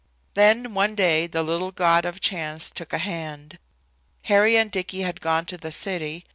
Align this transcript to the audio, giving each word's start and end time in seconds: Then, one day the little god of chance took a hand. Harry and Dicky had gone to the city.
Then, 0.33 0.73
one 0.73 0.95
day 0.95 1.27
the 1.27 1.43
little 1.43 1.69
god 1.71 2.05
of 2.05 2.19
chance 2.19 2.71
took 2.71 2.91
a 2.91 2.97
hand. 2.97 3.59
Harry 4.23 4.55
and 4.55 4.71
Dicky 4.71 5.01
had 5.01 5.21
gone 5.21 5.45
to 5.45 5.59
the 5.59 5.71
city. 5.71 6.25